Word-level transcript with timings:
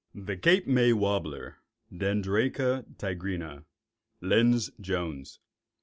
_THE 0.25 0.35
CAPE 0.35 0.65
MAY 0.65 0.93
WARBLER. 0.93 1.57
(Dendroica 1.93 2.85
tigrina.) 2.97 3.65
LYNDS 4.19 4.71
JONES. 4.81 5.39